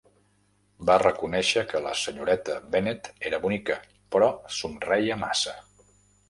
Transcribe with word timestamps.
Va 0.89 0.93
reconèixer 1.01 1.63
que 1.73 1.81
la 1.87 1.93
senyoreta 2.03 2.55
Bennett 2.77 3.11
era 3.31 3.41
bonica, 3.45 3.77
però 4.17 4.31
somreia 4.63 5.21
massa. 5.27 5.55